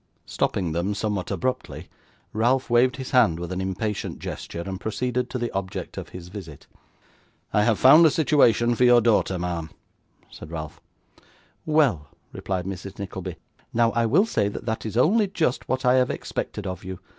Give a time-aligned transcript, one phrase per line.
[0.25, 1.87] Stopping them somewhat abruptly,
[2.33, 6.29] Ralph waved his hand with an impatient gesture, and proceeded to the object of his
[6.29, 6.65] visit.
[7.53, 9.69] 'I have found a situation for your daughter, ma'am,'
[10.31, 10.81] said Ralph.
[11.67, 12.97] 'Well,' replied Mrs.
[12.97, 13.35] Nickleby.
[13.75, 16.97] 'Now, I will say that that is only just what I have expected of you.